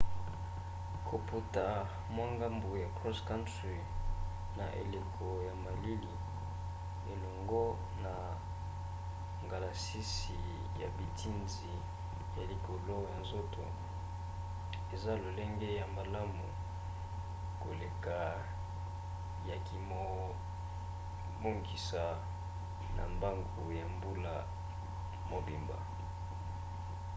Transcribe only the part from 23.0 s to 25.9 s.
mbangu ya mbula mobimba